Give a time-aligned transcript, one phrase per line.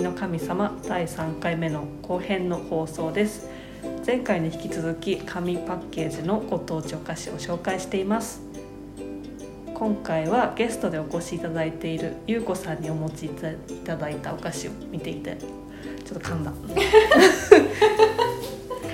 [0.00, 3.50] みの神様第3回目の後編の放送です。
[4.06, 8.40] 前回に引き続き紙パッケージのご当地お菓子を紹介しています。
[9.74, 15.36] 今回はゲストでお越しいただいているゆうこさんにお持ちいただいたお菓子を見ていて
[16.06, 16.50] ちょっと噛んだ。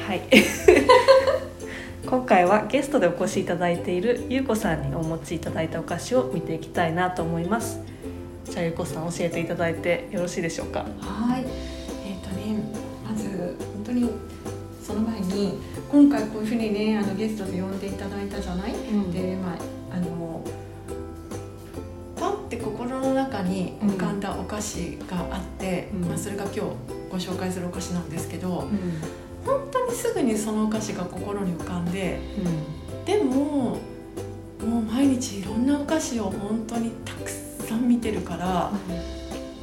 [0.09, 0.23] はい。
[2.04, 7.80] 今回はゲストでお越しいただいているゆうこさんにお持ちいただいたお菓子を見ていきたいなと思います。
[8.56, 10.87] じゃあゆうこさん教えていただいてよろしいでしょうか？
[10.98, 11.45] はい。
[12.09, 12.59] えっ、とね
[13.06, 14.10] まず本当に
[14.83, 15.59] その前に
[15.92, 19.12] 今回こういうふうにねあのゲストで呼んでいただいたじゃない、ん。
[19.12, 19.52] でま
[19.92, 20.42] ああの
[22.19, 26.09] パンって心の中に浮かんだお菓子があって、うん。
[26.09, 26.61] まあ、それが今日
[27.11, 29.02] ご紹介するお菓子なんですけど、うん。
[29.45, 32.19] 本当にすぐにそのお菓子が心に浮かんで
[33.05, 33.78] でもも
[34.62, 38.70] う毎日いろんなお菓子を本当にたくさん見てるから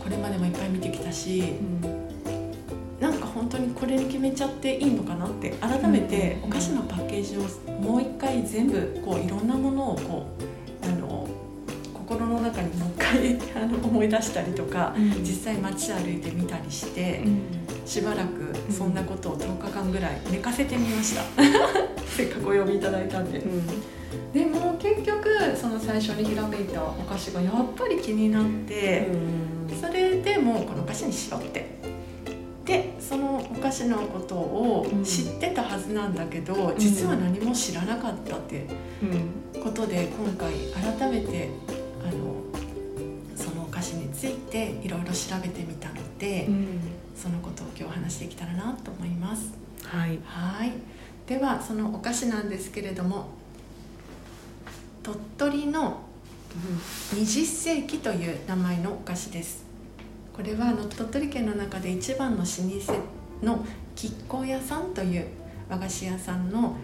[0.04, 1.56] これまでもいっぱい見てきたし
[3.00, 10.28] なんか本当にこれに決めちゃっていいのかなって改めてうんお菓子のパッケージをもう一回全部こういろんなものをこ
[10.84, 11.28] うあの
[11.94, 15.24] 心の中にもう一回 あの思い出したりとかうん。
[15.24, 17.42] 実際街歩いてみたりしてうん。
[17.86, 21.24] しばらくそんなことを10日間ぐらい寝かせてみました。
[22.16, 23.42] せっかくお呼びいただいたんで
[24.34, 29.08] でも結局その最初にひらめいたお菓子がやっぱり気になって、
[29.80, 31.82] それでもうこのお菓子にしようって。
[32.66, 38.68] でそのお菓子のことを知ってたはずなんだけど、実は何も知らなかったって
[39.02, 39.62] うん。
[39.62, 40.54] ことで今回
[40.98, 41.50] 改めて
[42.02, 42.36] あの
[43.36, 46.80] そのお菓子についていろいろ調べてみたので、うん。
[47.16, 49.52] そのことを今日話していけたらなと思います。
[49.84, 50.20] はい。
[50.24, 50.72] はい。
[51.28, 53.28] ではそのお菓子なんですけれども
[55.04, 56.02] 鳥取の
[57.14, 59.66] 二十世紀という名前のお菓子です。
[60.32, 62.94] これはあの鳥取県の中で一番の老舗
[63.44, 65.28] の吉光屋さんという
[65.70, 66.78] 和菓子屋さんの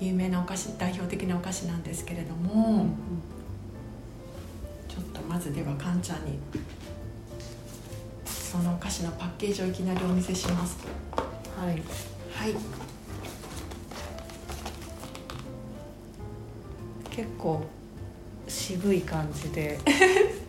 [0.00, 2.86] 有名なお菓子代表的なお菓子なんですけれども、
[4.88, 6.38] ちょっとまずではかんちゃんに
[8.26, 10.78] そのお菓子のパッケージをいきなりお見せします。
[11.56, 11.82] はい。
[12.32, 12.81] はい
[17.14, 17.62] 結構
[18.48, 19.78] 渋い感じで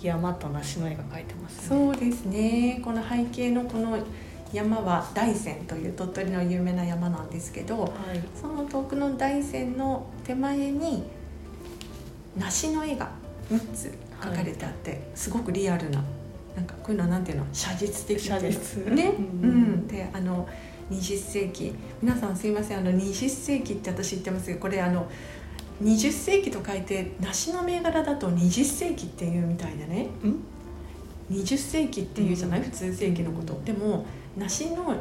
[0.00, 1.66] 山と梨の絵が描いてますね。
[1.68, 2.80] そうですね。
[2.82, 3.98] この背景のこの
[4.52, 7.90] 山は大山という鳥取の有名な山なんですけどはい。
[8.40, 11.02] その遠くの大山の手前に
[12.38, 13.10] 梨の絵が
[13.52, 13.92] 3つ
[14.22, 16.02] 描かれてあって、すごくリアルな
[16.56, 17.44] なんかこういうのはなんていうの？
[17.52, 18.78] 写実的写実。
[18.94, 19.86] ね、ううんん。
[19.88, 20.48] であの
[20.90, 21.72] 20世紀。
[22.02, 22.78] 皆さんすいません。
[22.78, 25.08] あの20世紀って私言ってますけどこれあの
[25.82, 30.08] 20世紀と書いて梨の銘柄だと20世紀っていうみたいでね。
[30.24, 30.42] ん
[31.32, 32.64] ？20世紀っていうじゃない、うん。
[32.66, 33.60] 普通世紀のこと。
[33.64, 34.04] でも
[34.36, 34.96] 梨の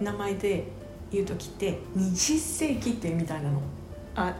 [0.00, 0.64] 名前で
[1.10, 3.60] 言う時って20世紀っていうみたいなの。
[4.14, 4.34] あ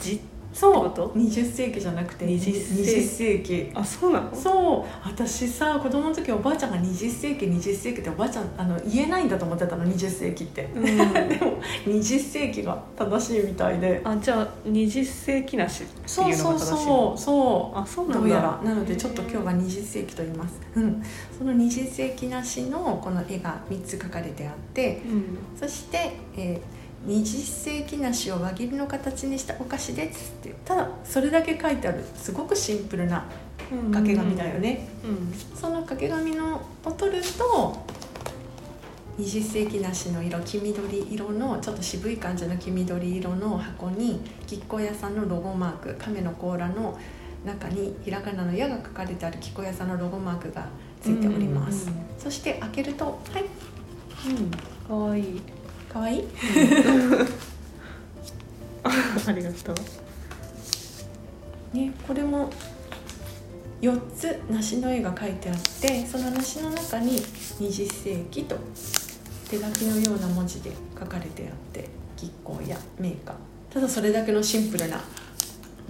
[0.00, 0.20] じ
[0.52, 0.86] そう。
[0.86, 3.70] ってこと？20世紀じゃなくて？20 20世紀。
[3.74, 4.34] あそうなの？
[4.34, 5.08] そう。
[5.08, 10.64] 私さ子供の時おばあちゃんが20世紀20世紀っておばあちゃんあの言えないんだと思ってたの20世紀って。
[10.74, 10.84] うん。
[11.28, 14.00] でも20世紀が正しいみたいで。
[14.04, 18.20] あじゃあ20世紀なしってそいううのがそう正しいそうそうあそうなんだ。
[18.20, 18.60] どうやら。
[18.64, 21.02] なのでちょっと今日は20世紀と言います、うん、
[21.36, 25.38] その20世紀なしのこの絵が3つ描かれてあってうん。
[25.58, 30.54] そして、えー20世紀梨を輪切りの形にしたお菓子ですって。
[30.64, 33.24] ただそれだけ書いてあるすごくシンプルな
[33.70, 35.32] 掛け紙だよね、うん。
[35.54, 37.86] その掛け紙のを取ると
[39.18, 46.98] 20世紀梨の色黄緑色のちょっと渋い感じの黄緑色の箱に吉光屋さんのロゴマーク亀の甲羅の
[47.44, 50.66] 中にひらがなの「矢」が書かれてある吉光屋さんのロゴマークが
[51.00, 51.94] ついております、うん。
[52.18, 53.44] そして開けるとはい。
[54.30, 54.50] うん。
[54.88, 55.42] かわいい
[55.92, 56.18] かわい？
[56.20, 56.24] い
[58.84, 59.76] ありがとう。
[61.76, 62.50] ね、これも
[63.82, 68.56] 4つ梨の絵が描いてあってその梨の中に20世紀と
[69.50, 73.36] 手書きのような文字で書かれてあって吉光やメーカー
[73.72, 75.00] ただそれだけのシンプルな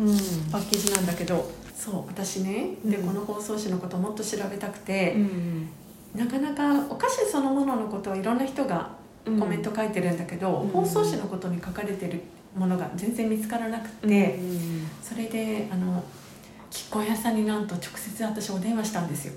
[0.00, 0.16] うん。
[0.50, 3.06] パッケージなんだけどそう私ねでうん。
[3.06, 5.68] この包装紙のことをもっと調べたくてう、ん
[6.14, 10.68] なかなかお菓子そのもののことはいろんな人がうんコメント書いてるんだけど、うん。
[10.68, 12.20] 包装紙のことに書かれてる
[12.56, 14.34] ものが全然見つからなくて。
[14.34, 14.68] うん
[15.08, 16.04] それであの
[16.70, 19.32] 吉光屋さんになんと直接私お電話したんですよ。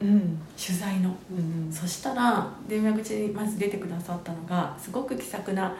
[0.00, 0.40] うん。
[0.60, 1.14] 取材の。
[1.30, 1.72] うん。
[1.72, 5.76] そしたら電話口にまず出てくださったのがすごく気さくな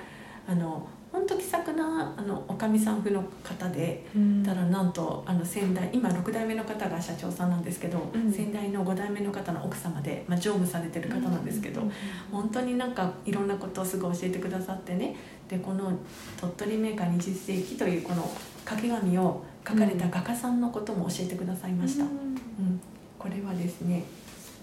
[0.47, 4.43] あの本当気さくなあのおかみさん風の方でうん。
[4.43, 8.33] たらなんとあの先代今6代目の方が社長さんなんですけど、うん。
[8.33, 11.83] 先代の5代目の方の奥様で、まあ、常務されてる方なんですけど、
[12.31, 15.15] 本当になんかいろんなことをすごい教えてくださってね。
[15.49, 15.93] でこの
[16.41, 18.23] 「鳥取メーカー20世紀」というこの
[18.65, 22.81] 掛け紙を書かれた画家さんのことも教えてくださいました、うん。
[23.19, 24.03] これはですね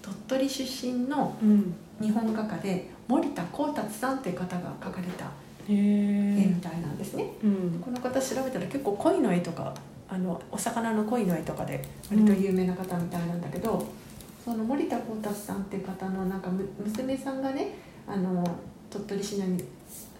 [0.02, 0.16] 鳥
[0.46, 1.74] 取出身のうん。
[2.00, 5.26] 日本画家で森田光達さんという方が描かれた
[5.72, 7.80] 絵みたいなんですね、うん。
[7.84, 9.74] この方調べたら結構鯉の絵とか
[10.08, 13.86] あのお魚の鯉の絵とかで割と有名な方みたいなんだけど、
[14.44, 17.74] その森田光達さんっていう方のなんかむ娘さんがね
[18.06, 18.44] あの
[18.90, 19.64] 鳥取市内に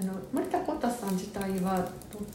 [0.01, 1.89] あの森田光達さん自体は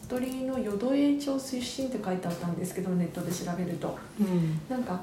[0.10, 3.98] 鳥取の淀江町出身って書いてあったんですけどネットで調べると。
[4.20, 4.60] うん。
[4.70, 5.02] なんか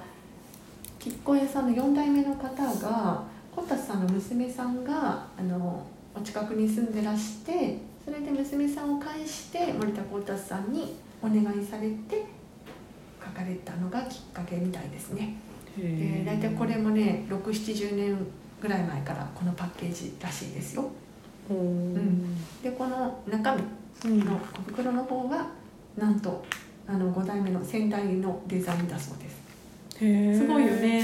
[0.99, 2.51] 吉行屋さんの4代目の方
[2.81, 3.25] が
[3.55, 5.85] 小達さんの娘さんがあの
[6.15, 12.25] お近くに住んでらしてそれで娘さんを介して森田光達さんにお願いされて
[13.25, 15.37] 書かれたのがきっかけみたいですね。
[15.77, 18.19] で大体これもね670年
[18.61, 20.91] ぐらい前からこのパッケージらしいですよ。
[21.49, 23.63] おーんでこの中身
[24.11, 25.49] うんの小袋の方は
[25.97, 26.45] なんと
[26.87, 29.43] あの5代目の先代のデザインだそうです。
[30.05, 31.03] へえすごいよね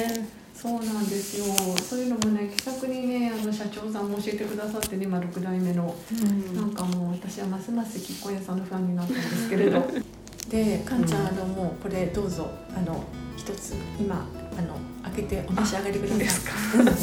[0.61, 1.45] そうなんですよ。
[1.77, 6.57] そういうのもね気さくにねあの社長さんも教えてくださってね今6代目のうん。
[6.57, 9.83] なんかもう私はますます吉子屋さんのファンになったんですけれど。
[10.51, 11.05] でかん。
[11.05, 13.05] ちゃん、あのもうこれどうぞあの
[13.37, 14.27] 一つ今
[14.57, 16.19] あの開けてお召し上がりください。
[16.19, 16.53] ですか？
[16.75, 17.01] う んどうぞ。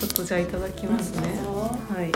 [0.00, 1.20] ちょっとじゃあいただきますね。
[1.94, 2.10] はい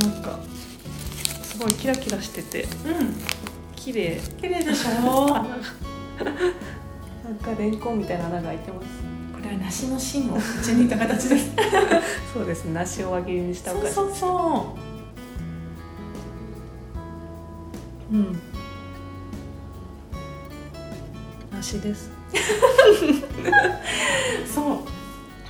[0.00, 0.38] なんか
[1.42, 2.68] すごいキラキラしててうん。
[3.76, 4.20] 綺麗。
[4.40, 5.28] 綺麗でしょ？
[5.34, 8.86] なんかレンコンみたいな穴が開いてます。
[9.32, 11.50] これは梨の芯を打ち抜いた形です。
[12.32, 13.92] そうですね梨を輪切りにしたお菓子。
[13.92, 14.76] そうそうそ
[18.12, 18.16] う。
[18.16, 18.40] ん。
[21.52, 22.10] 梨です。
[22.32, 22.36] う
[24.48, 24.66] そう。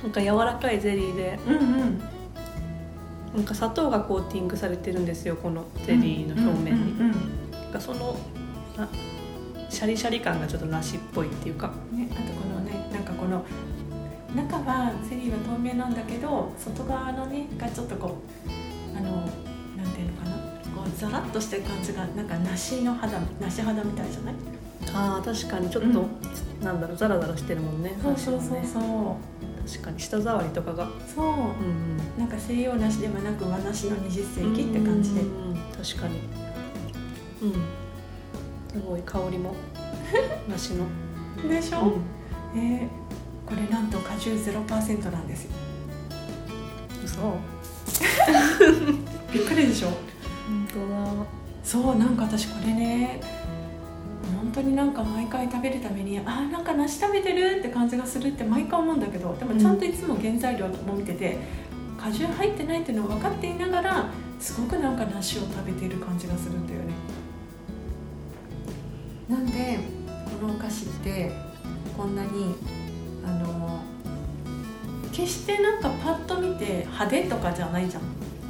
[0.03, 1.39] なんか柔らかいゼリーで。
[1.47, 2.01] うんうん
[3.35, 7.13] なんか砂糖がコーティングされてるんですよこのゼリーの表面に、うんうんうん
[7.51, 8.15] なんかその
[8.77, 8.87] な
[9.69, 11.71] シャリシャリ感がちょっと梨っぽいっていうか。
[11.91, 13.43] ね、あとこのねなんかこの
[14.35, 19.09] 中はゼリーは透明なんだけど外側のねがちょっとこうあの
[19.75, 20.35] なんていうのかな。
[20.75, 24.35] こうザラッとしてる感じがなんか梨の肌梨肌みたいじゃない？
[24.93, 26.05] あー確かにちょっと、
[26.63, 28.83] なんだろうザラザラしてるもんねそうそうそうそう
[29.67, 30.89] 確かに舌触りとかが。
[31.15, 31.25] そう。
[31.25, 31.97] うんうん。
[32.17, 35.21] なんか西洋梨ではなく和梨の20世紀って感じで。
[35.21, 36.19] うんうんうん確かに。
[37.41, 37.53] うん。
[38.71, 39.53] すごい香りも。
[40.49, 40.85] 梨の。
[41.49, 41.93] でしょ、
[42.53, 42.59] うん。
[42.59, 43.03] えー
[43.45, 45.51] これなんと果汁0%なんですよ。
[47.03, 47.37] 嘘。
[49.33, 49.89] びっくりでしょ？
[50.47, 50.75] 本当
[51.19, 51.25] だ。
[51.61, 53.42] そうなんか私これね本
[54.53, 61.37] 当になんか毎回食べるためにあーなんか梨食べてるって感じがするって毎回思うんだけどでもちゃんといつも原材料も見てて、
[61.97, 64.09] 果汁入ってないっていうのを分かっていながら
[64.39, 66.93] すごくなんか梨を食べている感じがするんだよね。
[69.29, 69.79] なんで
[70.39, 71.31] このお菓子って
[71.97, 72.55] こんなに
[73.25, 73.79] あの
[75.11, 78.03] 決してなんかパッと見て派手とかじゃないじゃん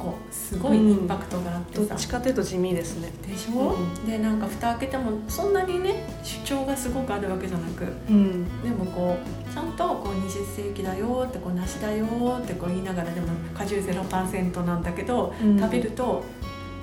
[0.04, 3.10] こうすごいインパクトがあってさ、どっちかというと地味ですね。
[3.26, 8.62] でしょ、うでなんか蓋開けてもそんなにね主張がすごくあるわけじゃなくうん。
[8.62, 12.06] でもこうちゃんとこう20世紀だよってこう梨だよ
[12.42, 15.58] ってこう言いながらでも果汁0%なんだけど、うん。
[15.58, 16.22] 食べると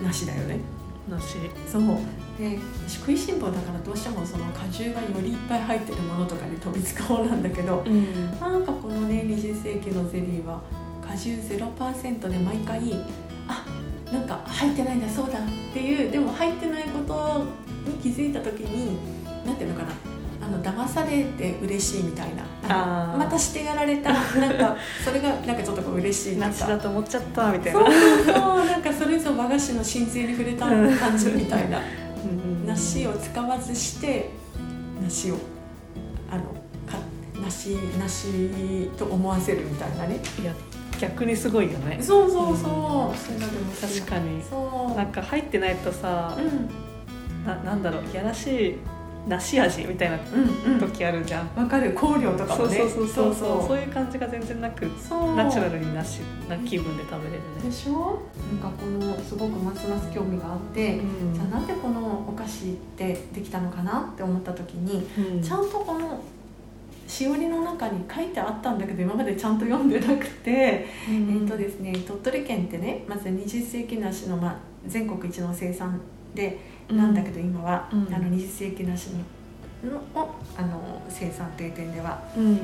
[0.01, 0.59] 梨だよね。
[1.07, 1.37] 梨。
[1.67, 1.83] そう。
[2.39, 8.31] で食いしん坊だからどうしてもその果汁がよりいっぱい入ってるものとかに飛びつく方なんだけどうん。
[8.39, 10.61] なんかこのね20世紀のゼリーは
[11.11, 12.79] 果汁0%で毎回
[13.47, 13.65] あ
[14.13, 15.41] なんか入ってないんだそうだっ
[15.73, 17.45] ていうでも入ってないこと
[17.89, 18.97] に気づいた時に
[19.45, 19.91] 何ていうのかな
[20.41, 22.43] あの騙されて嬉しいみたいな。
[22.67, 24.11] あまたしてやられた。
[24.11, 26.37] なんかそれがなんかちょっとこう嬉しい。
[26.37, 27.79] なんだと思っちゃったみたいな。
[27.79, 27.91] そう
[28.25, 31.79] そうなんかそれぞ和菓子の真髄に触れた感じみたいな。
[31.79, 34.29] うんうん梨を使わずして
[35.03, 35.37] 梨を
[36.31, 36.43] あの
[36.87, 36.97] か
[37.43, 40.19] 梨梨と思わせるみたいなね。
[40.41, 40.53] いや
[41.01, 41.97] 逆にすごいよね。
[41.99, 44.41] そうそうそう、そういうのでも確かに。
[44.43, 44.95] そう。
[44.95, 47.45] なんか入ってないとさうん。
[47.45, 48.77] ななんだろうやらしい
[49.27, 50.79] 梨味みたいなうんうん。
[50.79, 51.91] 時あるじゃん、わかる。
[51.93, 52.77] 香料とかもね。
[52.77, 53.07] そうそうそう。
[53.07, 53.67] そうそう。
[53.67, 55.35] そういう感じが全然なくそう。
[55.35, 57.63] ナチュラルに梨な気分で食べれるね。
[57.63, 58.19] でしょ？
[58.61, 61.33] なんかこのすごくますます興味があって、うん。
[61.33, 65.41] じゃあなんでこのお菓子ってできたのかなって思った時にうん。
[65.41, 66.21] ちゃんとこの
[67.11, 71.41] しおりの中に書いてあったんだけど今までちゃんと読んでなくて、うん。
[71.43, 74.55] えっとですね鳥取県ってねまず20世紀梨の、まあ、
[74.87, 75.99] 全国一の生産
[76.33, 76.57] で
[76.89, 78.15] なんだけど今は、うん。
[78.15, 79.09] あの20世紀梨
[79.83, 82.23] のをあの生産という点では。
[82.37, 82.59] うん。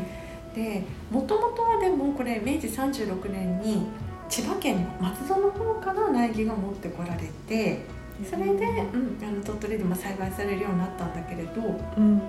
[0.56, 3.86] でもともとはでもこれ明治36年に
[4.30, 7.82] 千葉県の松戸の方から苗木が持ってこられて
[8.24, 11.62] それで、うん、あの鳥取でも栽培されるようになったんだけれど
[11.98, 12.22] うん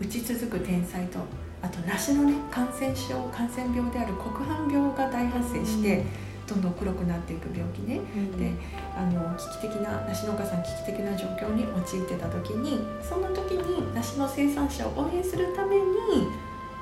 [0.00, 1.18] 打ち続く天才と
[1.60, 6.04] あと梨のね感染症感染病である黒斑病が大発生して、
[6.46, 8.00] どんどん黒くなっていく病気ね。
[8.38, 8.52] で
[8.96, 15.82] あの危機的な梨農家さん危機的な状況に陥ってた時にその時に梨の生産者を応援するために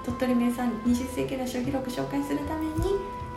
[0.05, 2.73] 鳥取名産20世紀梨を広く紹介するために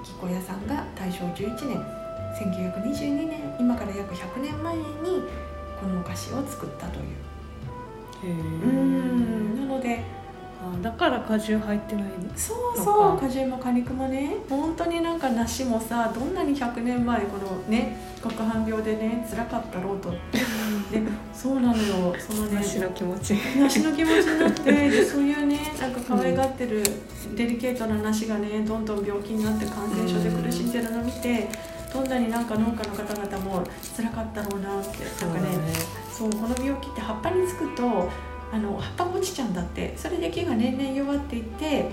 [0.04, 2.00] 木小屋さんが大正11年
[2.38, 4.84] 1922年今から約100年前に
[5.80, 7.29] このお菓子を作ったという
[8.24, 9.68] うん。
[9.70, 10.04] なので
[10.62, 12.10] あだから果汁入ってないの。
[12.36, 14.36] そうそそう果汁も果肉もね。
[14.50, 20.12] 本当になんか梨もさどんなに100年前このね黒斑病でね辛かったろうと。
[20.12, 20.18] で
[21.34, 22.14] そうなのよ。
[22.20, 23.36] そのね梨の気持ち。
[23.58, 26.84] 梨の気持ちになって でそういうねなんか可愛がってる
[27.36, 31.48] デリケートな梨がねどんどん病気になって感染症で苦しんでるのを見て
[31.94, 33.64] どんなになんか農家の方々も
[33.96, 35.74] 辛かったろうなってなんかね
[36.12, 38.10] そうこの病気って葉っぱにつくと
[38.52, 39.94] あの葉っぱが落ちちゃうんだって。
[39.96, 41.92] それで木が年々弱っていって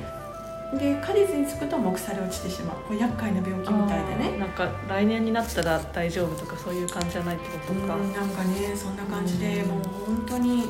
[0.74, 2.76] で果実につくと木され落ちてしまう。
[2.88, 4.38] こう厄介な病気みたいでね。
[4.38, 9.68] なんか来年になったら大丈夫とかそういう感じじゃないってことか、うんなんかねそんな感じで、うん。
[9.68, 10.64] もう本当に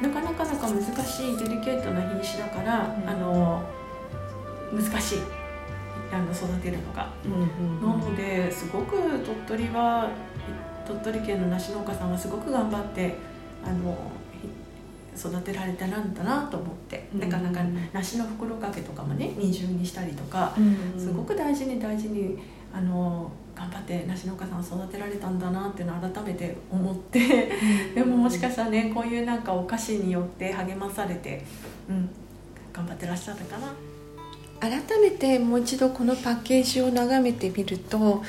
[0.00, 3.08] なかなかなか難しいデリケートな品種だから、うん。
[3.08, 3.62] あの
[4.72, 5.18] 難しい
[6.12, 7.10] あの育てるのが。
[7.24, 10.10] うんうんなのですごく鳥取は
[10.86, 13.14] 鳥取県の梨農家さんはすごく頑張って
[13.64, 13.96] あの
[14.40, 14.48] ひ
[15.18, 17.08] 育てられたなんだなと思って。
[17.14, 17.60] うんなかなか
[17.92, 22.38] 梨の袋掛けとかもね二重にしたりとかうんすごく大事に大事に
[22.72, 27.50] あの頑張って梨農家さんを育てられたんだなっていうのを改めて思って。
[27.94, 31.44] でももしかしたらねこういうなんかお菓子によって励まされて、
[31.88, 32.08] うん、
[32.72, 33.72] 頑張ってらっしゃったかな。
[34.62, 38.22] 改めてもう一度このパッケージを眺めてみると、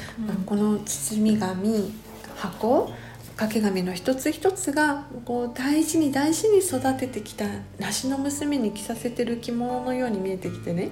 [0.47, 1.93] この包み紙
[2.35, 2.91] 箱
[3.35, 7.45] 掛け紙の一つ一つがこう大事に大事に育ててきた
[7.77, 10.89] 梨の娘に着させてる着物のように見えてきてね、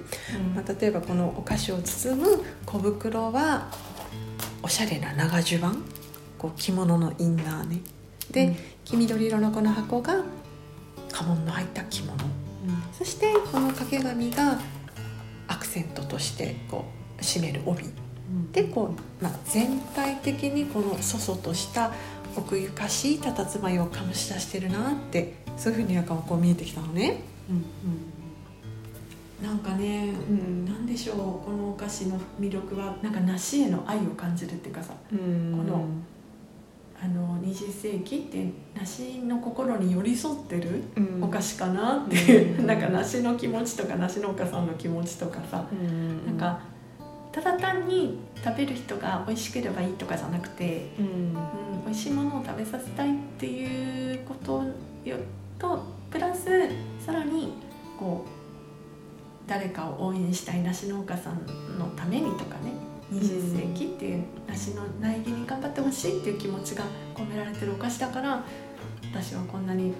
[0.55, 3.71] まあ、例えばこのお菓子を包む小袋は
[4.62, 5.75] おしゃれな長襦袢
[6.38, 7.81] こう着物のインナーね。
[8.29, 8.55] で、うん。
[8.86, 10.24] 黄緑色のこの箱が
[11.12, 12.13] 家紋の入った着物。
[12.95, 14.60] そしてこの掛け紙が
[15.51, 16.86] アクセントとしてこ
[17.17, 17.84] う締める帯。
[18.53, 21.91] でこう、まあ、全体的にこのそそとした
[22.38, 27.24] 奥ゆかしい佇まいを醸し出してるなってそういうふうになんかこう見えてきたのね。
[29.43, 30.65] なんかねうん。
[30.65, 35.58] なんでしょうこのお菓子の魅力はなんか梨への愛を感じるっていうかさうん。
[35.58, 35.86] この
[37.03, 41.24] あの20世紀って梨の心に寄り添ってるうん。
[41.24, 42.67] お菓子かなっていう、うん。
[42.67, 45.65] なんか梨の気持ちとか梨農家さんの気持ちとかさ。
[45.72, 46.25] うん。
[46.27, 46.60] なんか
[47.31, 51.05] ただ単に食べる人が美味しければいいとかじゃなくて、うん。
[51.05, 51.34] うん、
[51.86, 54.63] 美味しいものを食べさせたいっていうこと
[55.03, 55.17] よ
[55.58, 56.46] とプラス
[57.03, 57.53] さらに
[57.98, 68.43] こう誰かを応援したい梨農家さんのためにとかね20世紀っていう梨の苗木に頑張ってほしいっていう気持ちが込められてるお菓子だから
[69.11, 69.93] 私はこんなに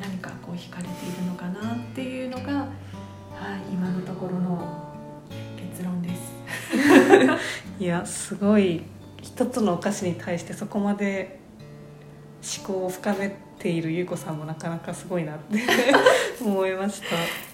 [0.00, 4.92] 何かこう惹かれているのかなっていうのが、はい、今のところの
[5.70, 6.32] 結論です。
[7.78, 8.82] いやすごい
[9.20, 11.40] 一つのお菓子に対してそこまで
[12.58, 15.60] 思考を深めている優子さんもなかなかすごいなって
[16.42, 17.51] 思いました。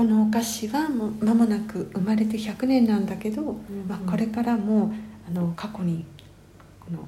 [0.00, 3.42] このお菓子はもう間もなく生まれて100年なんだけど、
[3.86, 4.94] まあ、これからも
[5.28, 6.06] あの過去に
[6.80, 7.06] この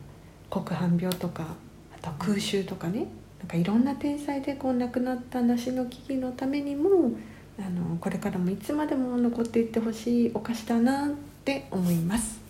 [0.50, 1.46] 黒斑病とか
[1.90, 3.06] あと空襲とかね
[3.38, 7.12] なんかいろんな天災でこう亡くなった梨の木々のためにも
[7.58, 11.10] あのこれからもいつまでも残っていってほしいお菓子だなっ
[11.46, 12.42] て思います。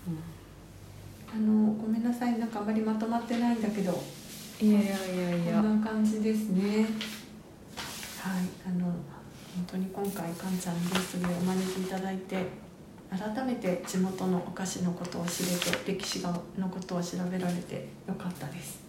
[1.32, 2.36] あのごめんなさい。
[2.40, 4.02] なんかあまりまとまってないんだけど
[4.60, 5.62] いやいやいや。
[5.62, 6.88] こんな感じですね。
[8.18, 8.92] はい、あの
[9.54, 12.46] 本当に今回かんちゃんゲストでお招きいただいて
[13.10, 18.80] 改めて地元のお菓子のことを知れて歴史がのことを調べられてよかったです。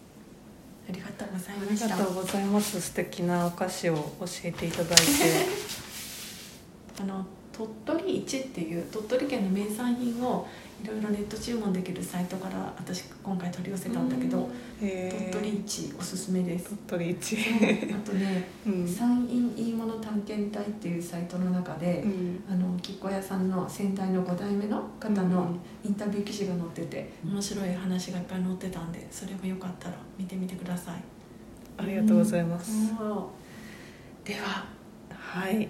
[0.89, 2.79] ありがとうございあましたりがとうございます。
[2.82, 5.03] 素敵なお菓子を教えていただいて。
[7.01, 10.48] あの鳥取市っていう鳥取県の名産品を
[10.83, 16.75] いろいろネット注文できるサイトから私今回取り寄せたんだけど、鳥取市おすすめです。
[16.88, 17.93] 鳥取市。
[17.93, 18.88] あとね うん。
[18.88, 22.43] 山陰いいもの探検隊っていうサイトの中で、うん。
[22.50, 25.55] あのきっこ屋さんの先代の5代目の方の
[25.86, 31.03] インタビュー記事が載ってて、面白い話がいっぱい載ってたんでそれもよかったら見てみてください。
[31.77, 32.72] ありがとうございます、
[34.24, 34.65] では
[35.10, 35.67] はい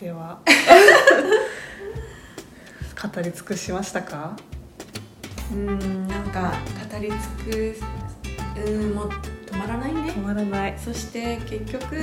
[0.00, 0.38] では。
[3.00, 4.36] 語り尽くしましたか？
[5.52, 6.52] うんなんか
[6.92, 7.82] 語り尽くす
[8.66, 10.10] うんもう止まらないね。
[10.10, 10.78] 止まらない。
[10.78, 11.96] そして結局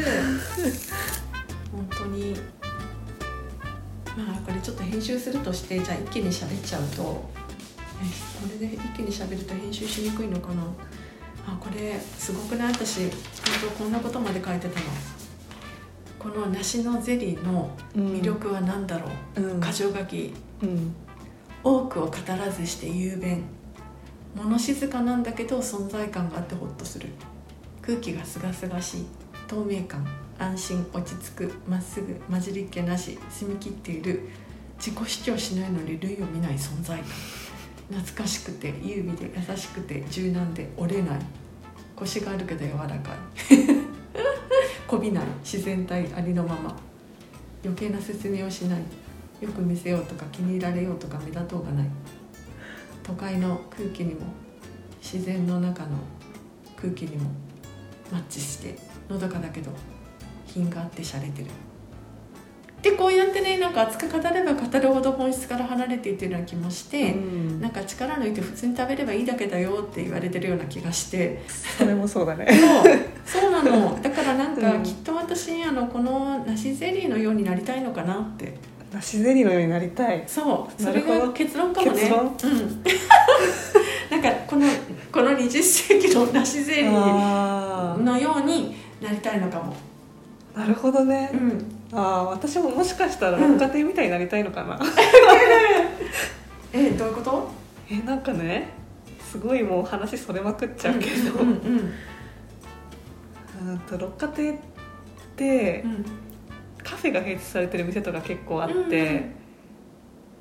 [1.72, 2.36] 本当に
[4.18, 7.30] まあこれちょっと編集するとしてじゃあ一気に喋っちゃうと
[8.02, 8.06] え
[8.42, 10.64] これで一気に喋ると編集しにくいのかな。
[11.48, 12.74] あこれすごくない？
[12.74, 13.12] 私本
[13.62, 14.86] 当こんなことまで書いてたの
[16.26, 19.62] この梨のゼリーの魅力は何だろう、うん。
[19.62, 20.34] 箇条書き。
[20.64, 20.96] うん。
[21.64, 23.44] 多くを語らずして雄弁。
[24.34, 27.10] 物静かなんだけど存在感があってホッとする。
[27.84, 29.06] 空気がすがすがしい。
[29.48, 30.04] 透明感。
[30.40, 31.54] 安心落ち着く。
[31.70, 33.20] まっすぐ混じりっ気なし。
[33.30, 34.28] 澄み切っている。
[34.80, 37.08] 自己主張しないのに類を見ない存在感。
[38.00, 41.20] 懐かしくて優美で優しくて柔軟で折れない。
[41.96, 43.95] 腰があるけど柔らかい
[44.88, 46.76] こびない自然体ありのまま。
[47.64, 48.80] 余計な説明をしない。
[49.42, 51.88] よく見せようとか気に入られようとか目立とうがない。
[53.04, 54.22] 都会の空気にも
[55.02, 55.98] 自然の中の
[56.76, 57.30] 空気にも
[58.12, 58.78] マッチして
[59.10, 59.72] のどかだけど
[60.46, 61.50] 品があって洒落てる。
[62.82, 67.60] でこうやってねなんか熱く語れば語るほど本質から離れていってるような気もして、うん。
[67.60, 71.44] なんか力抜いて普通に食べればいいだけだよって言われてるような気がして。
[71.48, 72.48] それもそうだね。
[73.26, 73.42] そう。
[73.42, 74.00] そうなの。
[74.02, 78.58] だからなんかうんきっと私あのこの梨ゼリーのようになりたいのかなって。
[78.92, 80.24] 梨ゼリーのようになりたい。
[80.26, 80.82] そう。
[80.82, 82.00] それが結論かもね。
[82.00, 82.26] 結論？
[82.26, 82.84] うん。
[84.10, 84.68] なんかこの
[85.12, 94.80] この20世紀の梨ゼリーあのようになりたいのかも、ーなるほどね、うん、ああ私ももしかしたら六花亭みたいになりたいのかな、
[96.72, 97.50] えどういうこと？
[97.90, 98.70] えなんかね
[99.20, 101.94] すごいもう話それまくっちゃうけど、うんうんうん
[103.88, 104.56] と六花亭っ
[105.36, 106.06] てうん
[106.84, 109.32] カフェが併設されてる店とか結構あって、うんうん。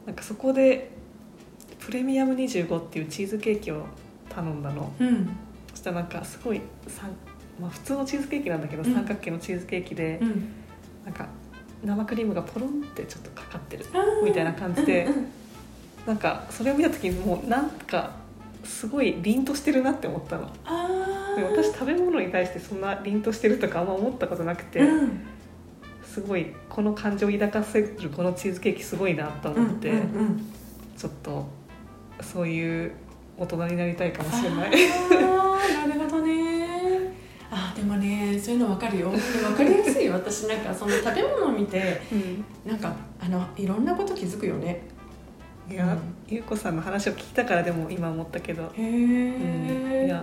[0.07, 0.91] なんかそこで
[1.79, 3.87] プレミアム25っていうチーズケーキを
[4.29, 4.93] 頼んだの。
[5.01, 5.31] うん。
[5.71, 7.11] そしたらなんかすごいさん、
[7.59, 8.95] まあ、普通のチーズケーキなんだけど、うん。
[8.95, 10.53] 三角形のチーズケーキで、うん。
[11.07, 11.29] なんか
[11.83, 13.87] 生クリームがポロンってちょっとかかってる
[14.23, 15.27] みたいな感じで、うんうん
[16.07, 18.13] なんかそれを見た時にもうなんか
[18.63, 20.51] すごい凛としてるなって思ったの
[21.37, 25.21] でも私食べ物に対してそんな凛としてるとかあんま思ったことなくて、うん。
[26.05, 30.53] すごいこの感情を抱かせるこのチーズケーキすごいなと思って、うんうんうん。
[30.97, 31.47] ちょっと
[32.21, 32.93] そういう
[33.37, 34.71] 大人になりたいかもしれない。
[34.71, 37.13] なるほどね。
[37.51, 39.11] あーでもねそういうの分かるよ。
[39.11, 40.09] 分かりやすい。
[40.09, 42.45] 私なんかその食べ物を見てうん。
[42.71, 44.83] なんかあのいろんなこと気づくよね。
[45.71, 45.97] いや、
[46.29, 50.23] ゆうこさんの話を聞いたからでも今思ったけど、へうん、いえ、や、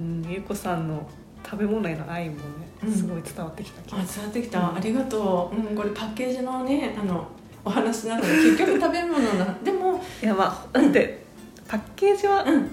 [0.00, 1.08] うん、ゆうこさんの
[1.44, 2.42] 食べ物への愛もね、
[2.84, 2.92] うん。
[2.92, 4.76] すごい伝わってきた伝わってきた、うん。
[4.76, 7.28] ありがとう、うん、これパッケージのねあの
[7.64, 11.24] お話なので結局食べ物な でもるいやまあだって
[11.68, 12.70] パッケージはうん。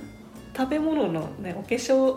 [0.55, 2.15] 食べ物のねお化粧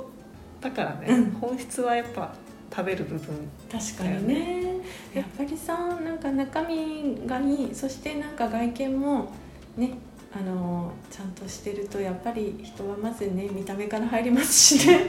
[0.60, 1.30] だからね、うん。
[1.32, 2.34] 本質はやっぱ
[2.70, 4.76] 食べる部分確かにね。
[5.14, 7.74] やっぱりさなんか中身がいい。
[7.74, 9.32] そしてなんか外見も
[9.76, 9.92] ね
[10.34, 15.06] あのちゃんとしてるとやっぱり人はまずね見た目から入りますしね、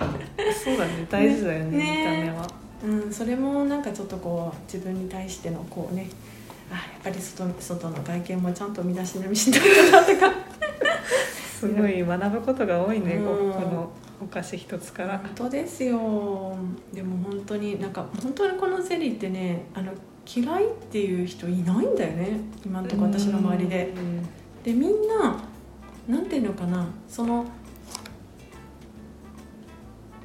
[0.64, 1.06] そうだね。
[1.10, 2.24] 大事だよねね。
[2.24, 2.48] 見た目は。
[2.86, 6.08] うん、それもなんかちょっとこう自分に対してのこうね
[6.72, 10.32] あやっぱり外外の外見もちゃんと身だしなみしないとなってか。
[11.60, 13.52] すごい学ぶことが多いね、うん。
[13.52, 15.18] このお菓子一つから。
[15.18, 16.56] 本当ですよ。
[16.94, 19.92] でも本当になんか本当にこのゼリーってねあの
[20.26, 22.40] 嫌いっていう人いないんだよね。
[22.64, 23.94] 今のところ私の周りで。
[23.98, 24.30] うん
[24.68, 25.42] でみんな
[26.10, 27.46] なんていうのかなその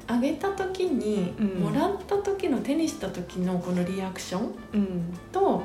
[0.05, 1.47] あげた時に、うん。
[1.61, 5.17] もらった時の手にした時のこのリアクションうん。
[5.31, 5.63] と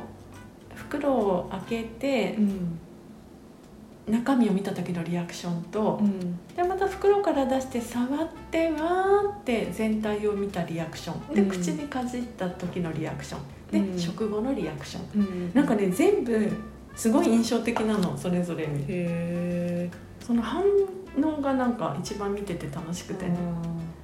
[0.77, 2.79] 袋を開けてうん
[4.07, 6.39] 中身を見た時のリアクションとう、ん。
[6.55, 11.35] でまた袋から出して触ってわーって全体を見たリアクション。
[11.35, 11.49] で、うん。
[11.49, 13.41] 口にかじった時のリアクション。
[13.73, 13.99] で、うん。
[13.99, 15.21] 食後のリアクション。
[15.21, 15.53] うん。
[15.53, 16.49] なんかね全部
[16.99, 19.89] すごい印象的なのそれぞれに。
[20.21, 20.61] その反
[21.23, 23.27] 応がなんか一番見てて楽しくて。
[23.27, 23.39] ね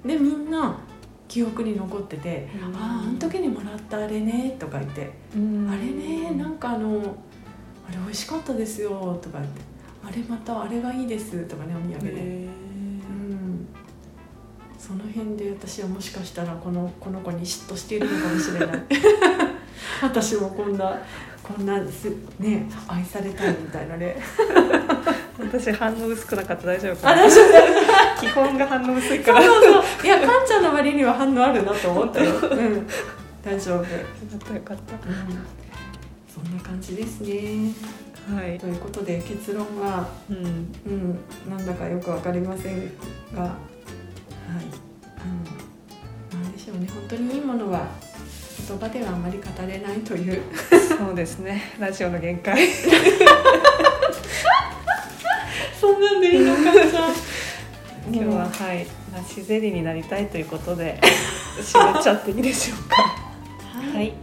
[0.06, 0.78] でみんな
[1.26, 2.76] 記憶に残ってて「うん。
[2.76, 5.68] あああの時にもらったあれね」とか言って「うん。
[5.68, 7.16] あれねなんかあの
[7.88, 9.60] あれ美味しかったですよ」とか言って
[10.06, 12.46] 「あれまたあれがいいです」とかねお土産で、
[14.78, 18.82] その辺で私はもしかしたらこのこの子に嫉妬しているのかもしれない
[20.02, 20.98] 私もこんな
[21.42, 24.16] こんなすね愛されたいみたいなね。
[24.18, 24.94] ー
[25.38, 26.66] 私反応薄くなかった。
[26.66, 27.22] 大丈夫かな？
[28.18, 30.06] 基本が反応薄いかそうらよそうそう。
[30.06, 32.86] いやかんちゃんの割には反応あるなと思ったよ、うん、
[33.44, 33.92] 大丈夫、うん、か
[34.36, 34.94] ったよかった。
[36.32, 37.72] そんな感じですね。
[38.34, 38.58] はい。
[38.58, 40.72] ということで結論はうん。
[40.86, 41.18] うん。
[41.50, 42.90] なんだかよくわかりません
[43.34, 43.42] が。
[43.42, 43.50] はい。
[45.18, 45.24] あ
[46.38, 46.88] のなんでしょうね。
[46.90, 47.86] 本当にいいものは
[48.66, 50.40] 言葉ではあまり語れないという。
[50.88, 51.74] そうですね。
[51.78, 52.66] ラジオの限界。
[55.78, 57.08] そんなんでいいのかじゃ
[58.10, 58.86] 今日ははい。
[59.12, 60.98] 梨ゼリーになりたいということで
[61.60, 62.96] 締めちゃっていいでしょうか。
[63.02, 63.12] は
[63.96, 64.14] はい。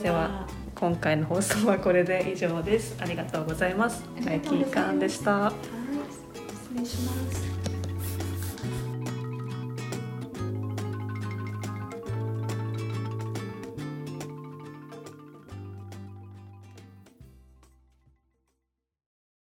[0.00, 0.46] では。
[0.76, 2.96] 今回の放送はこれで以上です。
[3.00, 4.04] ありがとうございます。
[4.16, 4.64] ありがとうございます。
[4.64, 5.32] マイキーカンでした。
[5.32, 5.54] はい。
[6.74, 7.31] 失礼します